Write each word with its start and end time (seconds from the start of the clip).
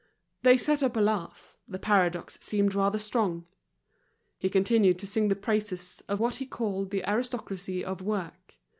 They 0.41 0.57
set 0.57 0.81
up 0.81 0.97
a 0.97 0.99
laugh, 0.99 1.53
the 1.67 1.77
paradox 1.77 2.39
seemed 2.41 2.73
rather 2.73 2.97
strong. 2.97 3.45
He 4.39 4.49
continued 4.49 4.97
to 4.97 5.05
sing 5.05 5.27
the 5.27 5.35
praises 5.35 6.01
of 6.07 6.19
what 6.19 6.37
he 6.37 6.47
called 6.47 6.89
the 6.89 7.07
aristocracy 7.07 7.85
of 7.85 8.01
work. 8.01 8.55